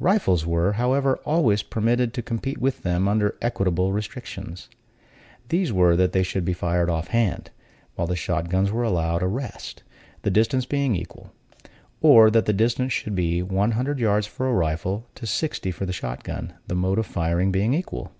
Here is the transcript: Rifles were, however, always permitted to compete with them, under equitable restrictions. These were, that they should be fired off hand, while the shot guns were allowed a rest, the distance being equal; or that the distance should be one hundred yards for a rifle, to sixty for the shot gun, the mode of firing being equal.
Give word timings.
Rifles 0.00 0.46
were, 0.46 0.72
however, 0.72 1.18
always 1.26 1.62
permitted 1.62 2.14
to 2.14 2.22
compete 2.22 2.56
with 2.56 2.82
them, 2.82 3.06
under 3.06 3.36
equitable 3.42 3.92
restrictions. 3.92 4.70
These 5.50 5.70
were, 5.70 5.96
that 5.96 6.12
they 6.12 6.22
should 6.22 6.46
be 6.46 6.54
fired 6.54 6.88
off 6.88 7.08
hand, 7.08 7.50
while 7.94 8.06
the 8.06 8.16
shot 8.16 8.48
guns 8.48 8.72
were 8.72 8.84
allowed 8.84 9.22
a 9.22 9.26
rest, 9.26 9.82
the 10.22 10.30
distance 10.30 10.64
being 10.64 10.96
equal; 10.96 11.30
or 12.00 12.30
that 12.30 12.46
the 12.46 12.54
distance 12.54 12.94
should 12.94 13.14
be 13.14 13.42
one 13.42 13.72
hundred 13.72 13.98
yards 13.98 14.26
for 14.26 14.48
a 14.48 14.54
rifle, 14.54 15.04
to 15.14 15.26
sixty 15.26 15.70
for 15.70 15.84
the 15.84 15.92
shot 15.92 16.24
gun, 16.24 16.54
the 16.66 16.74
mode 16.74 16.98
of 16.98 17.04
firing 17.04 17.52
being 17.52 17.74
equal. 17.74 18.12